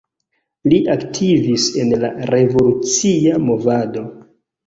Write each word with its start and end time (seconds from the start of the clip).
Li 0.71 0.77
aktivis 0.93 1.65
en 1.83 1.93
la 2.05 2.09
revolucia 2.31 3.37
movado. 3.51 4.07